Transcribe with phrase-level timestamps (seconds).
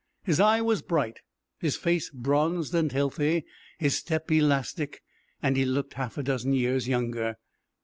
[0.23, 1.19] His eye was bright,
[1.59, 3.45] his face bronzed and healthy,
[3.77, 5.03] his step elastic,
[5.43, 7.37] and he looked half a dozen years younger.